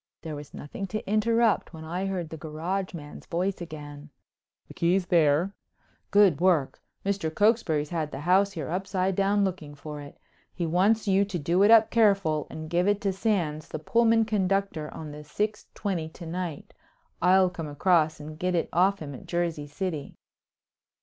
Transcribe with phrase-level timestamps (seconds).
[0.23, 4.09] There was nothing to interrupt when I heard the garage man's voice again:
[4.67, 5.53] "The key's there."
[6.09, 6.81] "Good work!
[7.05, 7.31] Mr.
[7.31, 10.17] Cokesbury's had the house here upside down looking for it.
[10.55, 14.25] He wants you to do it up careful and give it to Sands the Pullman
[14.25, 16.73] conductor on the six twenty to night.
[17.21, 20.17] I'll come across and get it off him at Jersey City."